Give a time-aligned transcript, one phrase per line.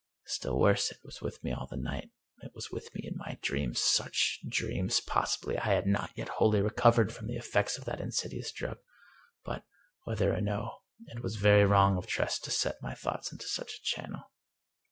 [0.25, 2.09] Still worse, it was with me all the night.
[2.41, 3.79] It was with me in my dreams.
[3.79, 8.01] Such dreams I Possibly I had not yet wholly recovered from the effects of that
[8.01, 8.79] insidious drug,
[9.45, 9.63] but,
[10.05, 13.73] whether or no, it was very wrong of Tress to set my thoughts into such
[13.75, 14.23] a channel.